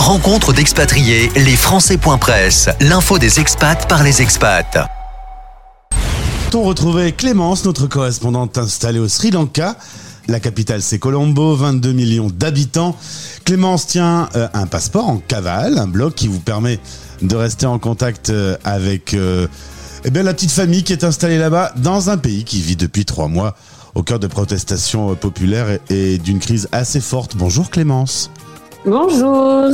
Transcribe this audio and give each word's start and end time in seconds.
Rencontre 0.00 0.54
d'expatriés, 0.54 1.30
les 1.36 1.56
Français.press, 1.56 2.70
l'info 2.80 3.18
des 3.18 3.38
expats 3.38 3.86
par 3.86 4.02
les 4.02 4.22
expats. 4.22 4.78
On 6.54 6.62
retrouvait 6.62 7.12
Clémence, 7.12 7.66
notre 7.66 7.86
correspondante 7.86 8.56
installée 8.56 8.98
au 8.98 9.08
Sri 9.08 9.30
Lanka. 9.30 9.76
La 10.26 10.40
capitale, 10.40 10.80
c'est 10.80 10.98
Colombo, 10.98 11.54
22 11.54 11.92
millions 11.92 12.30
d'habitants. 12.30 12.96
Clémence 13.44 13.86
tient 13.88 14.30
euh, 14.36 14.48
un 14.54 14.66
passeport 14.66 15.06
en 15.06 15.18
cavale, 15.18 15.76
un 15.76 15.86
bloc 15.86 16.14
qui 16.14 16.28
vous 16.28 16.40
permet 16.40 16.80
de 17.20 17.36
rester 17.36 17.66
en 17.66 17.78
contact 17.78 18.30
euh, 18.30 18.56
avec 18.64 19.12
euh, 19.12 19.48
eh 20.06 20.10
la 20.10 20.32
petite 20.32 20.52
famille 20.52 20.82
qui 20.82 20.94
est 20.94 21.04
installée 21.04 21.36
là-bas 21.36 21.72
dans 21.76 22.08
un 22.08 22.16
pays 22.16 22.44
qui 22.44 22.62
vit 22.62 22.76
depuis 22.76 23.04
trois 23.04 23.28
mois 23.28 23.54
au 23.94 24.02
cœur 24.02 24.18
de 24.18 24.28
protestations 24.28 25.14
populaires 25.14 25.78
et 25.90 26.16
d'une 26.16 26.38
crise 26.38 26.68
assez 26.72 27.02
forte. 27.02 27.36
Bonjour 27.36 27.68
Clémence. 27.68 28.30
Bonjour. 28.86 29.66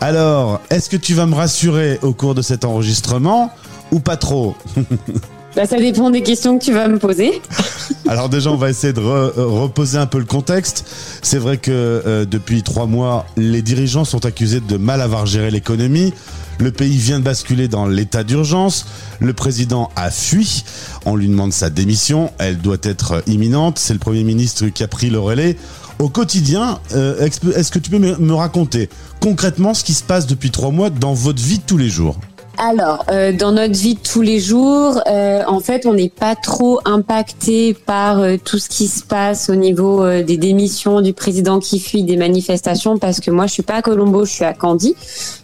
Alors, 0.00 0.60
est-ce 0.70 0.90
que 0.90 0.96
tu 0.96 1.14
vas 1.14 1.26
me 1.26 1.34
rassurer 1.34 1.98
au 2.02 2.12
cours 2.12 2.34
de 2.34 2.42
cet 2.42 2.64
enregistrement 2.64 3.50
ou 3.92 4.00
pas 4.00 4.16
trop 4.16 4.54
Bah, 5.56 5.64
ça 5.66 5.78
dépend 5.78 6.10
des 6.10 6.22
questions 6.22 6.58
que 6.58 6.64
tu 6.64 6.74
vas 6.74 6.86
me 6.86 6.98
poser. 6.98 7.40
Alors 8.08 8.28
déjà, 8.28 8.50
on 8.50 8.56
va 8.56 8.68
essayer 8.68 8.92
de 8.92 9.00
re- 9.00 9.32
euh, 9.38 9.46
reposer 9.46 9.96
un 9.96 10.04
peu 10.04 10.18
le 10.18 10.26
contexte. 10.26 10.84
C'est 11.22 11.38
vrai 11.38 11.56
que 11.56 11.70
euh, 11.72 12.26
depuis 12.26 12.62
trois 12.62 12.84
mois, 12.84 13.24
les 13.38 13.62
dirigeants 13.62 14.04
sont 14.04 14.26
accusés 14.26 14.60
de 14.60 14.76
mal 14.76 15.00
avoir 15.00 15.24
géré 15.24 15.50
l'économie. 15.50 16.12
Le 16.58 16.72
pays 16.72 16.98
vient 16.98 17.20
de 17.20 17.24
basculer 17.24 17.68
dans 17.68 17.86
l'état 17.86 18.22
d'urgence. 18.22 18.84
Le 19.18 19.32
président 19.32 19.90
a 19.96 20.10
fui. 20.10 20.62
On 21.06 21.16
lui 21.16 21.28
demande 21.28 21.54
sa 21.54 21.70
démission. 21.70 22.30
Elle 22.38 22.58
doit 22.58 22.76
être 22.82 23.22
imminente. 23.26 23.78
C'est 23.78 23.94
le 23.94 23.98
Premier 23.98 24.24
ministre 24.24 24.66
qui 24.66 24.82
a 24.82 24.88
pris 24.88 25.08
le 25.08 25.20
relais. 25.20 25.56
Au 25.98 26.10
quotidien, 26.10 26.78
euh, 26.94 27.26
est-ce 27.26 27.70
que 27.70 27.78
tu 27.78 27.90
peux 27.90 27.98
me 27.98 28.34
raconter 28.34 28.90
concrètement 29.20 29.72
ce 29.72 29.82
qui 29.82 29.94
se 29.94 30.04
passe 30.04 30.26
depuis 30.26 30.50
trois 30.50 30.70
mois 30.70 30.90
dans 30.90 31.14
votre 31.14 31.42
vie 31.42 31.58
de 31.58 31.64
tous 31.66 31.78
les 31.78 31.88
jours? 31.88 32.16
Alors, 32.58 33.04
euh, 33.10 33.32
dans 33.32 33.52
notre 33.52 33.74
vie 33.74 33.94
de 33.94 34.00
tous 34.00 34.20
les 34.20 34.38
jours, 34.38 35.00
euh, 35.06 35.42
en 35.46 35.60
fait, 35.60 35.86
on 35.86 35.94
n'est 35.94 36.10
pas 36.10 36.34
trop 36.34 36.80
impacté 36.84 37.74
par 37.74 38.22
tout 38.44 38.58
ce 38.58 38.68
qui 38.68 38.88
se 38.88 39.02
passe 39.04 39.48
au 39.48 39.54
niveau 39.54 40.06
des 40.22 40.36
démissions 40.36 41.00
du 41.00 41.14
président 41.14 41.60
qui 41.60 41.80
fuit, 41.80 42.02
des 42.02 42.16
manifestations, 42.16 42.98
parce 42.98 43.20
que 43.20 43.30
moi, 43.30 43.46
je 43.46 43.52
suis 43.52 43.62
pas 43.62 43.76
à 43.76 43.82
Colombo, 43.82 44.26
je 44.26 44.32
suis 44.32 44.44
à 44.44 44.52
Candy. 44.52 44.94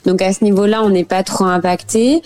Donc 0.05 0.21
à 0.21 0.33
ce 0.35 0.45
niveau-là, 0.45 0.83
on 0.83 0.91
n'est 0.91 1.05
pas 1.05 1.23
trop 1.23 1.45
impacté. 1.45 2.23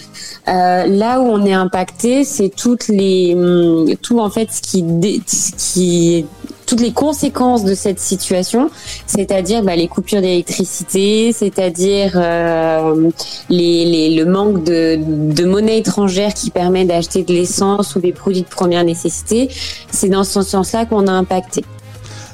Là 0.46 1.20
où 1.20 1.24
on 1.24 1.44
est 1.44 1.52
impacté, 1.52 2.24
c'est 2.24 2.48
toutes 2.48 2.88
les, 2.88 3.34
hum, 3.36 3.94
tout 4.02 4.18
en 4.18 4.30
fait 4.30 4.50
ce 4.52 4.62
qui, 4.62 4.84
ce 5.26 5.52
qui 5.56 6.26
toutes 6.66 6.80
les 6.80 6.92
conséquences 6.92 7.64
de 7.64 7.74
cette 7.74 8.00
situation, 8.00 8.70
c'est-à-dire 9.06 9.62
bah, 9.62 9.76
les 9.76 9.88
coupures 9.88 10.20
d'électricité, 10.20 11.32
c'est-à-dire 11.32 12.12
euh, 12.16 13.10
les, 13.48 13.84
les- 13.84 14.14
le 14.16 14.24
manque 14.30 14.64
de, 14.64 14.98
de 15.32 15.44
monnaie 15.44 15.78
étrangère 15.78 16.34
qui 16.34 16.50
permet 16.50 16.84
d'acheter 16.84 17.22
de 17.22 17.32
l'essence 17.32 17.94
ou 17.94 18.00
des 18.00 18.12
produits 18.12 18.42
de 18.42 18.48
première 18.48 18.84
nécessité. 18.84 19.48
C'est 19.90 20.08
dans 20.08 20.24
ce 20.24 20.42
sens-là 20.42 20.86
qu'on 20.86 21.06
a 21.06 21.12
impacté. 21.12 21.64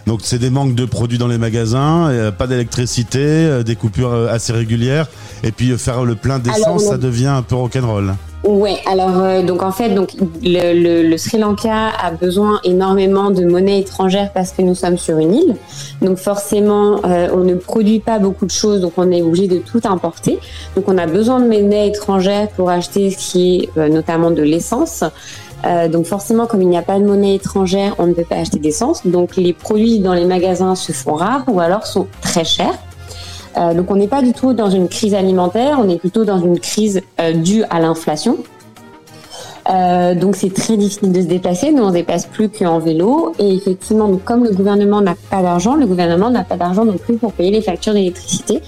Donc 0.06 0.20
c'est 0.24 0.38
des 0.38 0.50
manques 0.50 0.74
de 0.74 0.84
produits 0.84 1.18
dans 1.18 1.28
les 1.28 1.38
magasins, 1.38 2.08
euh, 2.10 2.32
pas 2.32 2.46
d'électricité, 2.48 3.20
euh, 3.20 3.62
des 3.62 3.76
coupures 3.76 4.12
assez 4.30 4.52
régulières, 4.52 5.08
et 5.44 5.52
puis 5.52 5.76
faire 5.78 6.04
le 6.04 6.16
plein 6.16 6.38
d'essence, 6.40 6.84
ça 6.84 6.98
devient 6.98 7.28
un 7.28 7.42
peu 7.42 7.54
rock'n'roll. 7.54 8.14
Ouais, 8.44 8.78
alors 8.86 9.20
euh, 9.20 9.42
donc 9.42 9.62
en 9.62 9.70
fait 9.70 9.90
donc 9.90 10.14
le, 10.42 10.72
le, 10.74 11.08
le 11.08 11.16
Sri 11.16 11.38
Lanka 11.38 11.90
a 11.90 12.10
besoin 12.10 12.58
énormément 12.64 13.30
de 13.30 13.44
monnaie 13.44 13.78
étrangère 13.78 14.32
parce 14.32 14.50
que 14.50 14.62
nous 14.62 14.74
sommes 14.74 14.98
sur 14.98 15.18
une 15.18 15.32
île. 15.32 15.56
Donc 16.00 16.18
forcément 16.18 17.00
euh, 17.04 17.28
on 17.32 17.44
ne 17.44 17.54
produit 17.54 18.00
pas 18.00 18.18
beaucoup 18.18 18.44
de 18.44 18.50
choses 18.50 18.80
donc 18.80 18.94
on 18.96 19.12
est 19.12 19.22
obligé 19.22 19.46
de 19.46 19.58
tout 19.58 19.80
importer. 19.84 20.40
Donc 20.74 20.86
on 20.88 20.98
a 20.98 21.06
besoin 21.06 21.38
de 21.38 21.46
monnaie 21.46 21.86
étrangère 21.86 22.48
pour 22.48 22.68
acheter 22.68 23.12
ce 23.12 23.16
qui 23.16 23.58
est 23.60 23.78
euh, 23.78 23.88
notamment 23.88 24.32
de 24.32 24.42
l'essence. 24.42 25.04
Euh, 25.64 25.86
donc 25.86 26.06
forcément 26.06 26.46
comme 26.46 26.62
il 26.62 26.68
n'y 26.68 26.76
a 26.76 26.82
pas 26.82 26.98
de 26.98 27.04
monnaie 27.04 27.36
étrangère 27.36 27.94
on 27.98 28.08
ne 28.08 28.12
peut 28.12 28.24
pas 28.28 28.36
acheter 28.36 28.58
d'essence. 28.58 29.06
Donc 29.06 29.36
les 29.36 29.52
produits 29.52 30.00
dans 30.00 30.14
les 30.14 30.24
magasins 30.24 30.74
se 30.74 30.90
font 30.90 31.14
rares 31.14 31.44
ou 31.46 31.60
alors 31.60 31.86
sont 31.86 32.08
très 32.20 32.44
chers. 32.44 32.76
Euh, 33.58 33.74
donc 33.74 33.90
on 33.90 33.96
n'est 33.96 34.08
pas 34.08 34.22
du 34.22 34.32
tout 34.32 34.52
dans 34.52 34.70
une 34.70 34.88
crise 34.88 35.14
alimentaire, 35.14 35.78
on 35.82 35.88
est 35.88 35.98
plutôt 35.98 36.24
dans 36.24 36.40
une 36.40 36.58
crise 36.58 37.02
euh, 37.20 37.32
due 37.32 37.64
à 37.70 37.80
l'inflation. 37.80 38.38
Euh, 39.70 40.14
donc 40.16 40.34
c'est 40.34 40.52
très 40.52 40.76
difficile 40.76 41.12
de 41.12 41.20
se 41.20 41.26
déplacer, 41.26 41.70
nous 41.70 41.84
on 41.84 41.88
se 41.88 41.94
déplace 41.94 42.26
plus 42.26 42.48
qu'en 42.48 42.80
vélo 42.80 43.32
et 43.38 43.54
effectivement 43.54 44.10
comme 44.24 44.42
le 44.42 44.50
gouvernement 44.50 45.00
n'a 45.00 45.14
pas 45.30 45.40
d'argent, 45.40 45.76
le 45.76 45.86
gouvernement 45.86 46.30
n'a 46.30 46.42
pas 46.42 46.56
d'argent 46.56 46.84
non 46.84 46.96
plus 46.96 47.16
pour 47.16 47.32
payer 47.32 47.52
les 47.52 47.62
factures 47.62 47.92
d'électricité. 47.92 48.60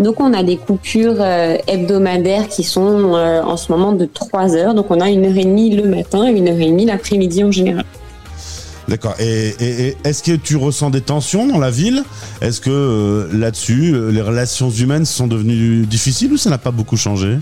Donc 0.00 0.20
on 0.20 0.32
a 0.32 0.44
des 0.44 0.56
coupures 0.56 1.20
hebdomadaires 1.66 2.46
qui 2.46 2.62
sont 2.62 3.12
en 3.14 3.56
ce 3.56 3.72
moment 3.72 3.92
de 3.92 4.04
3 4.06 4.54
heures, 4.54 4.74
donc 4.74 4.86
on 4.90 5.00
a 5.00 5.10
une 5.10 5.26
heure 5.26 5.36
et 5.36 5.44
demie 5.44 5.74
le 5.74 5.88
matin 5.88 6.26
et 6.28 6.30
une 6.30 6.48
heure 6.48 6.60
et 6.60 6.66
demie 6.66 6.86
l'après-midi 6.86 7.42
en 7.42 7.50
général. 7.50 7.84
D'accord. 8.88 9.14
Et, 9.20 9.96
est-ce 10.04 10.22
que 10.22 10.32
tu 10.32 10.56
ressens 10.56 10.90
des 10.90 11.02
tensions 11.02 11.46
dans 11.46 11.58
la 11.58 11.70
ville? 11.70 12.02
Est-ce 12.40 12.60
que 12.60 12.70
euh, 12.70 13.28
là-dessus, 13.32 13.92
euh, 13.94 14.10
les 14.10 14.22
relations 14.22 14.70
humaines 14.70 15.04
sont 15.04 15.26
devenues 15.26 15.84
difficiles 15.84 16.32
ou 16.32 16.38
ça 16.38 16.48
n'a 16.48 16.58
pas 16.58 16.70
beaucoup 16.70 16.96
changé? 16.96 17.36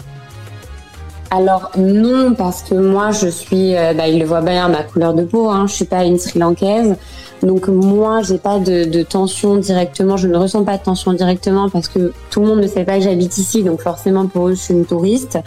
Alors 1.30 1.70
non, 1.76 2.34
parce 2.34 2.62
que 2.62 2.74
moi 2.74 3.10
je 3.10 3.26
suis, 3.28 3.76
euh, 3.76 3.94
bah, 3.94 4.06
il 4.06 4.18
le 4.18 4.24
voit 4.24 4.42
bien 4.42 4.68
ma 4.68 4.82
couleur 4.82 5.12
de 5.12 5.24
peau, 5.24 5.48
hein, 5.50 5.66
je 5.66 5.72
suis 5.72 5.84
pas 5.84 6.04
une 6.04 6.18
Sri 6.18 6.38
Lankaise, 6.38 6.94
donc 7.42 7.66
moi 7.66 8.22
j'ai 8.22 8.38
pas 8.38 8.58
de, 8.60 8.84
de 8.84 9.02
tension 9.02 9.56
directement, 9.56 10.16
je 10.16 10.28
ne 10.28 10.36
ressens 10.36 10.62
pas 10.64 10.78
de 10.78 10.84
tension 10.84 11.12
directement 11.12 11.68
parce 11.68 11.88
que 11.88 12.12
tout 12.30 12.40
le 12.40 12.46
monde 12.46 12.60
ne 12.60 12.68
sait 12.68 12.84
pas 12.84 12.98
que 12.98 13.04
j'habite 13.04 13.36
ici, 13.38 13.64
donc 13.64 13.80
forcément 13.80 14.26
pour 14.26 14.48
eux 14.48 14.54
je 14.54 14.60
suis 14.60 14.74
une 14.74 14.86
touriste. 14.86 15.38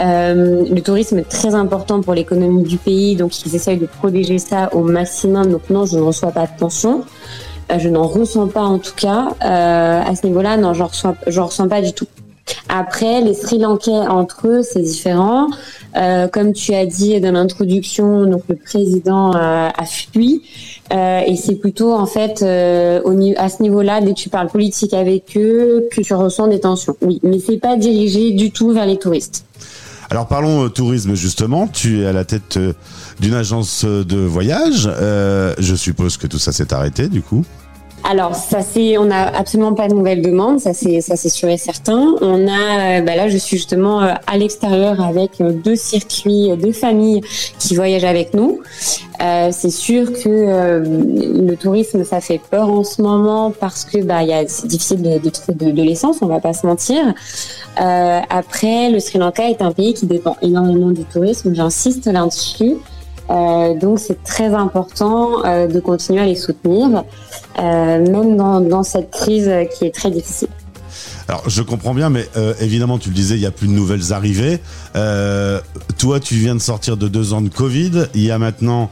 Euh, 0.00 0.64
le 0.68 0.80
tourisme 0.80 1.18
est 1.18 1.28
très 1.28 1.54
important 1.54 2.00
pour 2.00 2.14
l'économie 2.14 2.64
du 2.64 2.76
pays, 2.76 3.14
donc 3.14 3.46
ils 3.46 3.54
essayent 3.54 3.78
de 3.78 3.86
protéger 3.86 4.38
ça 4.38 4.74
au 4.74 4.82
maximum, 4.82 5.52
donc 5.52 5.70
non 5.70 5.86
je 5.86 5.96
ne 5.96 6.02
reçois 6.02 6.32
pas 6.32 6.46
de 6.46 6.58
tension. 6.58 7.04
Euh, 7.70 7.78
Je 7.78 7.88
n'en 7.88 8.06
ressens 8.06 8.48
pas 8.48 8.62
en 8.62 8.78
tout 8.78 8.94
cas. 8.96 9.28
Euh, 9.44 10.02
à 10.04 10.16
ce 10.16 10.26
niveau-là, 10.26 10.56
non, 10.56 10.74
j'en 10.74 10.86
ressens, 10.88 11.14
ressens 11.26 11.68
pas 11.68 11.80
du 11.80 11.92
tout. 11.92 12.06
Après, 12.72 13.20
les 13.20 13.34
Sri 13.34 13.58
Lankais 13.58 13.90
entre 13.90 14.46
eux, 14.46 14.62
c'est 14.62 14.82
différent. 14.82 15.48
Euh, 15.96 16.28
comme 16.28 16.52
tu 16.52 16.72
as 16.72 16.86
dit 16.86 17.20
dans 17.20 17.32
l'introduction, 17.32 18.26
donc 18.26 18.44
le 18.48 18.54
président 18.54 19.34
euh, 19.34 19.68
a 19.76 19.84
fui, 19.84 20.42
Euh, 20.92 21.20
et 21.24 21.36
c'est 21.36 21.54
plutôt 21.54 21.92
en 21.92 22.06
fait 22.06 22.42
au 23.04 23.12
à 23.36 23.48
ce 23.48 23.62
niveau-là, 23.62 24.00
dès 24.00 24.12
que 24.12 24.18
tu 24.18 24.28
parles 24.28 24.48
politique 24.48 24.92
avec 24.92 25.36
eux, 25.36 25.88
que 25.92 26.00
tu 26.00 26.14
ressens 26.14 26.48
des 26.48 26.58
tensions. 26.58 26.96
Oui, 27.00 27.20
mais 27.22 27.38
c'est 27.38 27.58
pas 27.58 27.76
dirigé 27.76 28.32
du 28.32 28.50
tout 28.50 28.72
vers 28.72 28.86
les 28.86 28.98
touristes. 28.98 29.44
Alors 30.10 30.26
parlons 30.26 30.68
tourisme 30.68 31.14
justement. 31.14 31.68
Tu 31.68 32.00
es 32.00 32.06
à 32.06 32.12
la 32.12 32.24
tête 32.24 32.58
d'une 33.20 33.34
agence 33.34 33.84
de 33.84 34.16
voyage. 34.16 34.90
Je 35.58 35.74
suppose 35.76 36.16
que 36.16 36.26
tout 36.26 36.40
ça 36.40 36.50
s'est 36.50 36.74
arrêté 36.74 37.08
du 37.08 37.22
coup. 37.22 37.44
Alors 38.02 38.34
ça 38.34 38.62
c'est, 38.62 38.96
on 38.98 39.04
n'a 39.04 39.28
absolument 39.28 39.74
pas 39.74 39.86
de 39.86 39.94
nouvelles 39.94 40.22
demandes, 40.22 40.58
ça 40.58 40.72
c'est 40.72 41.00
ça 41.00 41.16
c'est 41.16 41.28
sûr 41.28 41.48
et 41.48 41.58
certain. 41.58 42.14
On 42.20 42.48
a, 42.48 42.98
euh, 42.98 43.02
bah 43.02 43.14
là 43.14 43.28
je 43.28 43.36
suis 43.36 43.56
justement 43.58 44.02
euh, 44.02 44.14
à 44.26 44.36
l'extérieur 44.36 45.00
avec 45.00 45.40
euh, 45.40 45.52
deux 45.52 45.76
circuits, 45.76 46.50
deux 46.56 46.72
familles 46.72 47.20
qui 47.58 47.76
voyagent 47.76 48.04
avec 48.04 48.34
nous. 48.34 48.60
Euh, 49.22 49.50
c'est 49.52 49.70
sûr 49.70 50.12
que 50.12 50.28
euh, 50.28 50.82
le 50.82 51.54
tourisme 51.56 52.04
ça 52.04 52.20
fait 52.20 52.40
peur 52.50 52.70
en 52.70 52.84
ce 52.84 53.02
moment 53.02 53.52
parce 53.58 53.84
que 53.84 53.98
bah 54.02 54.22
y 54.22 54.32
a 54.32 54.48
c'est 54.48 54.66
difficile 54.66 55.02
de, 55.02 55.18
de 55.18 55.30
trouver 55.30 55.54
de, 55.54 55.70
de 55.70 55.82
l'essence, 55.82 56.16
on 56.22 56.26
va 56.26 56.40
pas 56.40 56.54
se 56.54 56.66
mentir. 56.66 57.02
Euh, 57.80 58.20
après 58.30 58.90
le 58.90 58.98
Sri 58.98 59.18
Lanka 59.18 59.48
est 59.48 59.62
un 59.62 59.72
pays 59.72 59.94
qui 59.94 60.06
dépend 60.06 60.36
énormément 60.42 60.90
du 60.90 61.04
tourisme, 61.04 61.54
j'insiste 61.54 62.06
là-dessus. 62.06 62.76
Euh, 63.30 63.74
donc 63.74 64.00
c'est 64.00 64.22
très 64.24 64.54
important 64.54 65.44
euh, 65.44 65.66
de 65.66 65.78
continuer 65.78 66.20
à 66.20 66.26
les 66.26 66.34
soutenir, 66.34 67.04
euh, 67.58 68.10
même 68.10 68.36
dans, 68.36 68.82
cette 68.82 69.10
crise 69.10 69.50
qui 69.76 69.84
est 69.84 69.94
très 69.94 70.10
difficile. 70.10 70.48
Alors 71.28 71.48
je 71.48 71.62
comprends 71.62 71.94
bien, 71.94 72.10
mais 72.10 72.26
évidemment 72.60 72.98
tu 72.98 73.10
le 73.10 73.14
disais, 73.14 73.36
il 73.36 73.40
y 73.40 73.46
a 73.46 73.52
plus 73.52 73.68
de 73.68 73.72
nouvelles 73.72 74.12
arrivées. 74.12 74.58
Toi, 74.94 76.18
tu 76.18 76.34
viens 76.34 76.56
de 76.56 76.60
sortir 76.60 76.96
de 76.96 77.06
deux 77.06 77.32
ans 77.32 77.40
de 77.40 77.48
Covid. 77.48 78.06
Il 78.14 78.22
y 78.22 78.32
a 78.32 78.38
maintenant 78.38 78.90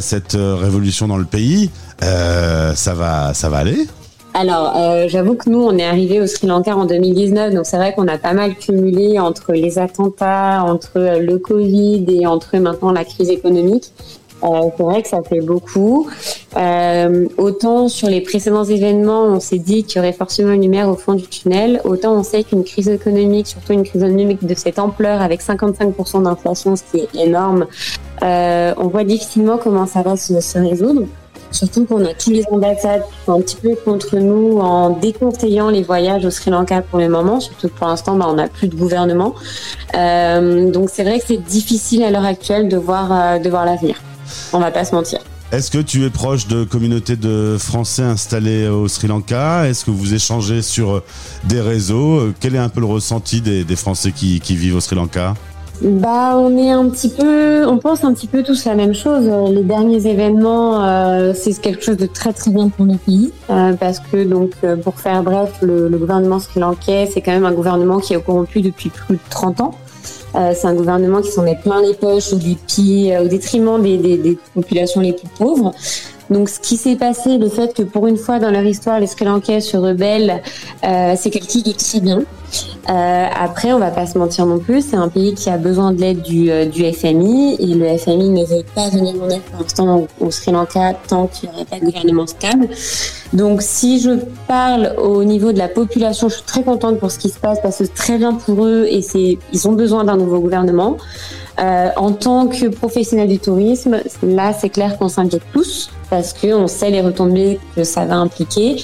cette 0.00 0.34
révolution 0.34 1.08
dans 1.08 1.16
le 1.16 1.24
pays. 1.24 1.70
Ça 2.02 2.94
va, 2.94 3.32
ça 3.32 3.48
va 3.48 3.58
aller? 3.58 3.86
Alors, 4.32 4.74
euh, 4.76 5.08
j'avoue 5.08 5.34
que 5.34 5.50
nous, 5.50 5.60
on 5.60 5.76
est 5.76 5.84
arrivé 5.84 6.20
au 6.20 6.26
Sri 6.26 6.46
Lanka 6.46 6.76
en 6.76 6.86
2019, 6.86 7.54
donc 7.54 7.66
c'est 7.66 7.76
vrai 7.76 7.92
qu'on 7.94 8.06
a 8.06 8.16
pas 8.16 8.32
mal 8.32 8.54
cumulé 8.54 9.18
entre 9.18 9.52
les 9.52 9.78
attentats, 9.78 10.64
entre 10.64 10.92
euh, 10.96 11.18
le 11.18 11.38
Covid 11.38 12.04
et 12.08 12.26
entre 12.26 12.56
maintenant 12.58 12.92
la 12.92 13.04
crise 13.04 13.28
économique. 13.28 13.92
Euh, 14.42 14.70
c'est 14.76 14.82
vrai 14.82 15.02
que 15.02 15.08
ça 15.08 15.22
fait 15.22 15.40
beaucoup. 15.40 16.08
Euh, 16.56 17.26
autant 17.36 17.88
sur 17.88 18.08
les 18.08 18.20
précédents 18.20 18.64
événements, 18.64 19.24
on 19.24 19.40
s'est 19.40 19.58
dit 19.58 19.84
qu'il 19.84 19.96
y 19.96 19.98
aurait 20.00 20.12
forcément 20.12 20.52
une 20.52 20.62
lumière 20.62 20.88
au 20.88 20.96
fond 20.96 21.14
du 21.14 21.26
tunnel. 21.26 21.80
Autant 21.84 22.14
on 22.14 22.22
sait 22.22 22.44
qu'une 22.44 22.64
crise 22.64 22.88
économique, 22.88 23.46
surtout 23.46 23.72
une 23.72 23.84
crise 23.84 24.02
économique 24.02 24.44
de 24.44 24.54
cette 24.54 24.78
ampleur, 24.78 25.20
avec 25.20 25.42
55% 25.42 26.22
d'inflation, 26.22 26.76
ce 26.76 26.82
qui 26.90 26.98
est 27.00 27.26
énorme, 27.26 27.66
euh, 28.22 28.74
on 28.76 28.88
voit 28.88 29.04
difficilement 29.04 29.58
comment 29.58 29.86
ça 29.86 30.02
va 30.02 30.16
se, 30.16 30.40
se 30.40 30.58
résoudre. 30.58 31.02
Surtout 31.50 31.84
qu'on 31.84 32.04
a 32.04 32.14
tous 32.14 32.30
les 32.30 32.44
ambassades 32.50 33.02
qui 33.02 33.24
sont 33.26 33.32
un 33.32 33.40
petit 33.40 33.56
peu 33.56 33.74
contre 33.84 34.16
nous 34.16 34.58
en 34.58 34.90
déconseillant 34.90 35.68
les 35.68 35.82
voyages 35.82 36.24
au 36.24 36.30
Sri 36.30 36.50
Lanka 36.50 36.82
pour 36.82 36.98
le 36.98 37.08
moment. 37.08 37.40
Surtout 37.40 37.68
que 37.68 37.72
pour 37.74 37.88
l'instant, 37.88 38.16
bah, 38.16 38.26
on 38.28 38.34
n'a 38.34 38.48
plus 38.48 38.68
de 38.68 38.76
gouvernement. 38.76 39.34
Euh, 39.94 40.70
donc 40.70 40.90
c'est 40.92 41.02
vrai 41.02 41.18
que 41.18 41.24
c'est 41.26 41.42
difficile 41.42 42.02
à 42.04 42.10
l'heure 42.10 42.24
actuelle 42.24 42.68
de 42.68 42.76
voir, 42.76 43.10
euh, 43.12 43.38
voir 43.48 43.64
l'avenir. 43.64 43.96
On 44.52 44.60
va 44.60 44.70
pas 44.70 44.84
se 44.84 44.94
mentir. 44.94 45.18
Est-ce 45.50 45.72
que 45.72 45.78
tu 45.78 46.04
es 46.04 46.10
proche 46.10 46.46
de 46.46 46.62
communautés 46.62 47.16
de 47.16 47.56
Français 47.58 48.02
installés 48.02 48.68
au 48.68 48.86
Sri 48.86 49.08
Lanka? 49.08 49.66
Est-ce 49.66 49.84
que 49.84 49.90
vous 49.90 50.14
échangez 50.14 50.62
sur 50.62 50.90
euh, 50.90 51.02
des 51.44 51.60
réseaux? 51.60 52.32
Quel 52.38 52.54
est 52.54 52.58
un 52.58 52.68
peu 52.68 52.78
le 52.78 52.86
ressenti 52.86 53.40
des, 53.40 53.76
Français 53.76 54.12
qui 54.12 54.40
vivent 54.56 54.76
au 54.76 54.80
Sri 54.80 54.94
Lanka? 54.94 55.34
Bah, 55.82 56.34
on 56.36 56.58
est 56.58 56.70
un 56.70 56.90
petit 56.90 57.08
peu, 57.08 57.66
on 57.66 57.78
pense 57.78 58.04
un 58.04 58.12
petit 58.12 58.26
peu 58.26 58.42
tous 58.42 58.66
la 58.66 58.74
même 58.74 58.92
chose. 58.92 59.30
Les 59.50 59.62
derniers 59.62 60.06
événements, 60.06 60.84
euh, 60.84 61.32
c'est 61.34 61.58
quelque 61.58 61.82
chose 61.82 61.96
de 61.96 62.04
très 62.04 62.34
très 62.34 62.50
bien 62.50 62.68
pour 62.68 62.84
le 62.84 62.96
pays, 62.96 63.32
euh, 63.48 63.72
parce 63.72 63.98
que 63.98 64.24
donc, 64.24 64.50
euh, 64.62 64.76
pour 64.76 65.00
faire 65.00 65.22
bref, 65.22 65.54
le, 65.62 65.88
le 65.88 65.96
gouvernement 65.96 66.38
sri-lankais, 66.38 67.08
c'est 67.10 67.22
quand 67.22 67.32
même 67.32 67.46
un 67.46 67.52
gouvernement 67.52 67.98
qui 67.98 68.12
est 68.12 68.22
corrompu 68.22 68.60
depuis 68.60 68.90
plus 68.90 69.16
de 69.16 69.22
30 69.30 69.60
ans. 69.62 69.74
C'est 70.32 70.66
un 70.66 70.74
gouvernement 70.74 71.22
qui 71.22 71.32
s'en 71.32 71.42
met 71.42 71.58
plein 71.60 71.82
les 71.82 71.92
poches 71.92 72.32
au, 72.32 72.36
dépit, 72.36 73.12
au 73.20 73.26
détriment 73.26 73.82
des, 73.82 74.38
populations 74.54 75.00
les 75.00 75.12
plus 75.12 75.26
pauvres. 75.36 75.72
Donc, 76.30 76.48
ce 76.48 76.60
qui 76.60 76.76
s'est 76.76 76.94
passé, 76.94 77.36
le 77.36 77.48
fait 77.48 77.74
que 77.74 77.82
pour 77.82 78.06
une 78.06 78.16
fois 78.16 78.38
dans 78.38 78.50
leur 78.50 78.62
histoire, 78.62 79.00
les 79.00 79.08
Sri 79.08 79.24
Lankais 79.24 79.60
se 79.60 79.76
rebellent, 79.76 80.40
c'est 80.82 81.30
quelque 81.30 81.50
chose 81.50 81.64
de 81.64 81.72
très 81.72 81.98
bien. 81.98 82.22
Euh, 82.88 83.26
après, 83.38 83.72
on 83.72 83.78
va 83.78 83.90
pas 83.90 84.06
se 84.06 84.18
mentir 84.18 84.46
non 84.46 84.58
plus, 84.58 84.82
c'est 84.90 84.96
un 84.96 85.08
pays 85.08 85.34
qui 85.34 85.48
a 85.50 85.58
besoin 85.58 85.92
de 85.92 86.00
l'aide 86.00 86.22
du, 86.22 86.50
euh, 86.50 86.66
FMI 86.70 87.56
et 87.60 87.74
le 87.74 87.96
FMI 87.96 88.30
ne 88.30 88.44
veut 88.44 88.64
pas 88.74 88.88
venir 88.88 89.14
en 89.22 89.28
aide 89.28 89.42
pour 89.42 89.60
l'instant 89.60 90.06
au 90.18 90.30
Sri 90.30 90.50
Lanka 90.50 90.94
tant 91.08 91.26
qu'il 91.26 91.48
n'y 91.50 91.54
aurait 91.54 91.64
pas 91.66 91.78
de 91.78 91.84
gouvernement 91.84 92.26
stable. 92.26 92.68
Donc, 93.32 93.62
si 93.62 94.00
je 94.00 94.10
parle 94.48 94.94
au 94.98 95.22
niveau 95.22 95.52
de 95.52 95.58
la 95.58 95.68
population, 95.68 96.28
je 96.28 96.34
suis 96.34 96.44
très 96.44 96.62
contente 96.62 96.98
pour 96.98 97.10
ce 97.10 97.18
qui 97.18 97.28
se 97.28 97.38
passe 97.38 97.60
parce 97.62 97.78
que 97.78 97.84
c'est 97.84 97.94
très 97.94 98.18
bien 98.18 98.34
pour 98.34 98.64
eux 98.64 98.86
et 98.88 99.04
ils 99.52 99.68
ont 99.68 99.72
besoin 99.72 100.04
d'un 100.04 100.16
nouveau 100.16 100.40
gouvernement. 100.40 100.96
Euh, 101.60 101.90
en 101.96 102.12
tant 102.12 102.46
que 102.46 102.66
professionnel 102.68 103.28
du 103.28 103.38
tourisme, 103.38 103.98
là, 104.22 104.52
c'est 104.52 104.70
clair 104.70 104.96
qu'on 104.96 105.08
s'inquiète 105.08 105.42
tous 105.52 105.90
parce 106.08 106.32
qu'on 106.32 106.66
sait 106.66 106.90
les 106.90 107.02
retombées 107.02 107.60
que 107.76 107.84
ça 107.84 108.04
va 108.06 108.16
impliquer. 108.16 108.82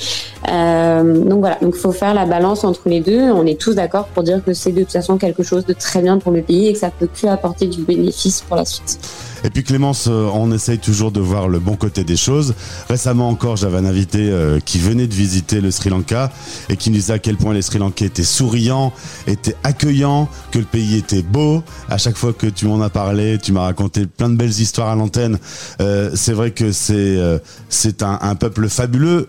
Euh, 0.48 1.24
donc 1.24 1.40
voilà, 1.40 1.58
donc 1.60 1.74
faut 1.74 1.92
faire 1.92 2.14
la 2.14 2.26
balance 2.26 2.64
entre 2.64 2.88
les 2.88 3.00
deux. 3.00 3.22
On 3.30 3.46
est 3.46 3.60
tous 3.60 3.74
d'accord 3.74 4.06
pour 4.08 4.22
dire 4.22 4.42
que 4.44 4.52
c'est 4.52 4.72
de 4.72 4.82
toute 4.82 4.92
façon 4.92 5.18
quelque 5.18 5.42
chose 5.42 5.64
de 5.66 5.72
très 5.72 6.02
bien 6.02 6.18
pour 6.18 6.32
le 6.32 6.42
pays 6.42 6.68
et 6.68 6.72
que 6.72 6.78
ça 6.78 6.90
peut 6.90 7.08
que 7.08 7.26
apporter 7.26 7.66
du 7.66 7.82
bénéfice 7.82 8.42
pour 8.42 8.56
la 8.56 8.64
suite. 8.64 8.98
Et 9.44 9.50
puis 9.50 9.62
Clémence, 9.62 10.06
euh, 10.08 10.28
on 10.32 10.50
essaye 10.50 10.78
toujours 10.78 11.12
de 11.12 11.20
voir 11.20 11.48
le 11.48 11.58
bon 11.58 11.76
côté 11.76 12.04
des 12.04 12.16
choses. 12.16 12.54
Récemment 12.88 13.28
encore, 13.28 13.56
j'avais 13.56 13.76
un 13.78 13.84
invité 13.84 14.30
euh, 14.30 14.58
qui 14.60 14.78
venait 14.78 15.06
de 15.06 15.14
visiter 15.14 15.60
le 15.60 15.70
Sri 15.70 15.90
Lanka 15.90 16.32
et 16.68 16.76
qui 16.76 16.90
nous 16.90 16.96
disait 16.96 17.12
à 17.12 17.18
quel 17.18 17.36
point 17.36 17.54
les 17.54 17.62
Sri 17.62 17.78
Lankais 17.78 18.06
étaient 18.06 18.24
souriants, 18.24 18.92
étaient 19.26 19.56
accueillants, 19.62 20.28
que 20.50 20.58
le 20.58 20.64
pays 20.64 20.96
était 20.96 21.22
beau. 21.22 21.62
À 21.88 21.98
chaque 21.98 22.16
fois 22.16 22.32
que 22.32 22.46
tu 22.46 22.66
m'en 22.66 22.80
as 22.80 22.90
parlé, 22.90 23.38
tu 23.38 23.52
m'as 23.52 23.62
raconté 23.62 24.06
plein 24.06 24.30
de 24.30 24.36
belles 24.36 24.48
histoires 24.48 24.88
à 24.88 24.96
l'antenne. 24.96 25.38
Euh, 25.80 26.10
c'est 26.14 26.32
vrai 26.32 26.50
que 26.50 26.72
c'est 26.72 27.16
c'est 27.68 28.02
un, 28.02 28.18
un, 28.22 28.34
peuple 28.34 28.68
fabuleux, 28.68 29.28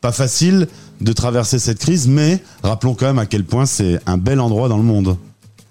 pas 0.00 0.12
facile 0.12 0.66
de 1.00 1.12
traverser 1.12 1.58
cette 1.58 1.78
crise, 1.78 2.08
mais 2.08 2.40
rappelons 2.62 2.94
quand 2.94 3.06
même 3.06 3.18
à 3.18 3.26
quel 3.26 3.44
point 3.44 3.66
c'est 3.66 4.00
un 4.06 4.18
bel 4.18 4.40
endroit 4.40 4.68
dans 4.68 4.76
le 4.76 4.82
monde. 4.82 5.16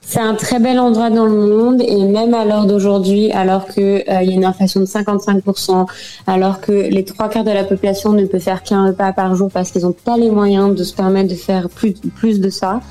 C'est 0.01 0.19
un 0.19 0.33
très 0.33 0.59
bel 0.59 0.79
endroit 0.79 1.11
dans 1.11 1.27
le 1.27 1.35
monde 1.35 1.83
et 1.83 2.03
même 2.05 2.33
à 2.33 2.43
l'heure 2.43 2.65
d'aujourd'hui, 2.65 3.31
alors 3.31 3.67
qu'il 3.67 3.83
euh, 3.83 4.01
y 4.07 4.31
a 4.31 4.33
une 4.33 4.43
inflation 4.43 4.79
de 4.79 4.87
55%, 4.87 5.85
alors 6.25 6.61
que 6.61 6.71
les 6.71 7.05
trois 7.05 7.29
quarts 7.29 7.43
de 7.43 7.51
la 7.51 7.63
population 7.63 8.13
ne 8.13 8.25
peut 8.25 8.39
faire 8.39 8.63
qu'un 8.63 8.87
repas 8.87 9.13
par 9.13 9.35
jour 9.35 9.51
parce 9.51 9.69
qu'ils 9.69 9.83
n'ont 9.83 9.91
pas 9.91 10.17
les 10.17 10.31
moyens 10.31 10.73
de 10.73 10.83
se 10.83 10.95
permettre 10.95 11.29
de 11.29 11.35
faire 11.35 11.69
plus, 11.69 11.93
plus 11.93 12.39
de 12.39 12.49
ça. 12.49 12.81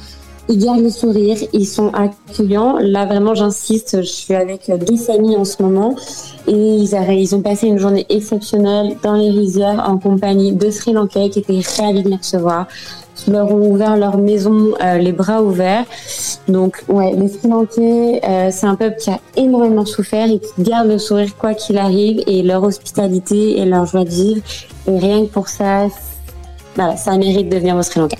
Ils 0.50 0.58
gardent 0.58 0.82
le 0.82 0.90
sourire, 0.90 1.36
ils 1.52 1.66
sont 1.66 1.92
accueillants. 1.92 2.78
Là, 2.80 3.04
vraiment, 3.04 3.34
j'insiste, 3.34 3.98
je 4.00 4.08
suis 4.08 4.34
avec 4.34 4.70
deux 4.86 4.96
familles 4.96 5.36
en 5.36 5.44
ce 5.44 5.62
moment 5.62 5.94
et 6.46 6.52
ils, 6.52 7.34
ont 7.34 7.42
passé 7.42 7.66
une 7.66 7.78
journée 7.78 8.06
exceptionnelle 8.08 8.96
dans 9.02 9.12
les 9.12 9.30
rizières 9.30 9.84
en 9.86 9.98
compagnie 9.98 10.52
de 10.52 10.70
Sri 10.70 10.92
Lankais 10.92 11.28
qui 11.28 11.40
étaient 11.40 11.60
ravis 11.78 12.02
de 12.02 12.08
les 12.08 12.16
recevoir 12.16 12.66
qui 13.14 13.30
leur 13.30 13.52
ont 13.52 13.70
ouvert 13.72 13.96
leur 13.96 14.16
maison 14.16 14.74
euh, 14.82 14.98
les 14.98 15.12
bras 15.12 15.42
ouverts. 15.42 15.84
Donc 16.46 16.82
ouais, 16.88 17.12
les 17.14 17.28
Sri 17.28 17.48
Lankais, 17.48 18.20
euh, 18.24 18.48
c'est 18.50 18.66
un 18.66 18.76
peuple 18.76 18.96
qui 18.98 19.10
a 19.10 19.20
énormément 19.36 19.84
souffert 19.84 20.30
et 20.30 20.38
qui 20.38 20.62
garde 20.62 20.88
le 20.88 20.98
sourire 20.98 21.36
quoi 21.36 21.54
qu'il 21.54 21.78
arrive 21.78 22.22
et 22.26 22.42
leur 22.42 22.62
hospitalité 22.62 23.58
et 23.58 23.64
leur 23.64 23.86
joie 23.86 24.04
de 24.04 24.10
vivre. 24.10 24.40
Et 24.86 24.98
rien 24.98 25.26
que 25.26 25.30
pour 25.30 25.48
ça, 25.48 25.88
voilà, 26.76 26.96
ça 26.96 27.16
mérite 27.16 27.48
de 27.48 27.56
venir 27.56 27.76
au 27.76 27.82
Sri 27.82 28.00
Lanka. 28.00 28.16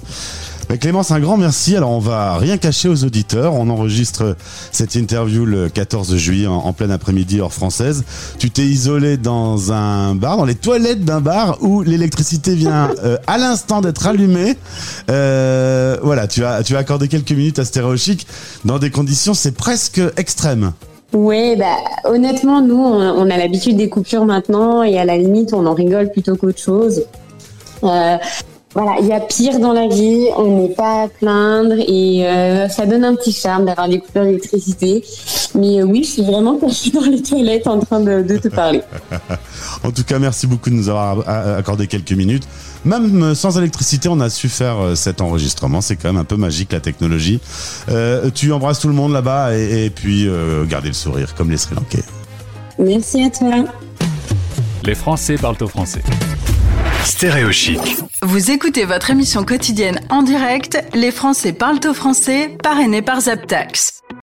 Clémence, 0.76 1.10
un 1.10 1.20
grand 1.20 1.36
merci. 1.36 1.76
Alors, 1.76 1.90
on 1.90 1.98
va 1.98 2.36
rien 2.36 2.58
cacher 2.58 2.88
aux 2.88 3.04
auditeurs. 3.04 3.54
On 3.54 3.68
enregistre 3.70 4.36
cette 4.70 4.94
interview 4.94 5.44
le 5.44 5.68
14 5.68 6.16
juillet 6.16 6.46
en, 6.46 6.72
plein 6.72 6.90
après-midi 6.90 7.40
hors 7.40 7.52
française. 7.52 8.04
Tu 8.38 8.50
t'es 8.50 8.62
isolé 8.62 9.16
dans 9.16 9.72
un 9.72 10.14
bar, 10.14 10.36
dans 10.36 10.44
les 10.44 10.54
toilettes 10.54 11.04
d'un 11.04 11.20
bar 11.20 11.58
où 11.62 11.82
l'électricité 11.82 12.54
vient 12.54 12.90
euh, 13.04 13.16
à 13.26 13.38
l'instant 13.38 13.80
d'être 13.80 14.06
allumée. 14.06 14.56
Euh, 15.10 15.96
voilà, 16.02 16.26
tu 16.26 16.44
as, 16.44 16.62
tu 16.62 16.76
as 16.76 16.78
accordé 16.78 17.08
quelques 17.08 17.32
minutes 17.32 17.58
à 17.58 17.64
Stéréo 17.64 17.88
dans 18.64 18.78
des 18.78 18.90
conditions, 18.90 19.34
c'est 19.34 19.52
presque 19.52 20.00
extrême. 20.16 20.72
Oui, 21.12 21.56
bah, 21.56 21.76
honnêtement, 22.04 22.60
nous, 22.60 22.76
on, 22.76 23.30
a 23.30 23.36
l'habitude 23.36 23.76
des 23.76 23.88
coupures 23.88 24.26
maintenant 24.26 24.82
et 24.82 24.98
à 24.98 25.04
la 25.04 25.16
limite, 25.16 25.54
on 25.54 25.64
en 25.66 25.74
rigole 25.74 26.10
plutôt 26.10 26.36
qu'autre 26.36 26.60
chose. 26.60 27.02
Euh, 27.82 28.16
voilà, 28.80 29.00
il 29.00 29.08
y 29.08 29.12
a 29.12 29.18
pire 29.18 29.58
dans 29.58 29.72
la 29.72 29.88
vie, 29.88 30.28
on 30.36 30.60
n'est 30.60 30.72
pas 30.72 31.02
à 31.02 31.08
plaindre 31.08 31.74
et 31.80 32.24
euh, 32.24 32.68
ça 32.68 32.86
donne 32.86 33.04
un 33.04 33.16
petit 33.16 33.32
charme 33.32 33.64
d'avoir 33.64 33.88
des 33.88 33.98
coupures 33.98 34.22
d'électricité. 34.22 35.04
Mais 35.56 35.80
euh, 35.80 35.82
oui, 35.82 36.04
je 36.04 36.10
suis 36.10 36.22
vraiment 36.22 36.56
suis 36.70 36.90
dans 36.92 37.00
les 37.00 37.20
toilettes 37.20 37.66
en 37.66 37.80
train 37.80 37.98
de, 37.98 38.22
te 38.38 38.46
parler. 38.46 38.82
en 39.82 39.90
tout 39.90 40.04
cas, 40.04 40.20
merci 40.20 40.46
beaucoup 40.46 40.70
de 40.70 40.76
nous 40.76 40.88
avoir 40.88 41.28
accordé 41.28 41.88
quelques 41.88 42.12
minutes. 42.12 42.44
Même 42.84 43.20
euh, 43.20 43.34
sans 43.34 43.58
électricité, 43.58 44.08
on 44.08 44.20
a 44.20 44.30
su 44.30 44.48
faire 44.48 44.96
cet 44.96 45.20
enregistrement. 45.20 45.80
C'est 45.80 45.96
quand 45.96 46.12
même 46.12 46.20
un 46.20 46.24
peu 46.24 46.36
magique 46.36 46.70
la 46.70 46.78
technologie. 46.78 47.40
tu 48.32 48.52
embrasses 48.52 48.78
tout 48.78 48.88
le 48.88 48.94
monde 48.94 49.12
là-bas 49.12 49.56
et, 49.56 49.86
et 49.86 49.90
puis 49.90 50.28
gardez 50.68 50.88
le 50.88 50.94
sourire 50.94 51.34
comme 51.34 51.50
les 51.50 51.56
Sri 51.56 51.74
Lankais. 51.74 52.04
Merci 52.78 53.24
à 53.24 53.30
toi. 53.30 53.64
Les 54.84 54.94
Français 54.94 55.34
parlent 55.34 55.56
au 55.62 55.66
français. 55.66 56.02
Stéréochic. 57.08 57.96
Vous 58.20 58.50
écoutez 58.50 58.84
votre 58.84 59.10
émission 59.10 59.42
quotidienne 59.42 59.98
en 60.10 60.22
direct, 60.22 60.84
Les 60.92 61.10
Français 61.10 61.54
parlent 61.54 61.80
au 61.88 61.94
français, 61.94 62.54
parrainé 62.62 63.00
par 63.00 63.22
Zaptax. 63.22 63.97